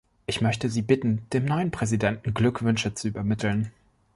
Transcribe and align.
Ich 0.25 0.41
möchte 0.41 0.67
Sie 0.67 0.81
bitten, 0.81 1.27
dem 1.31 1.45
neuen 1.45 1.69
Präsidenten 1.69 2.33
Glückwünsche 2.33 2.95
zu 2.95 3.07
übermitteln. 3.07 3.69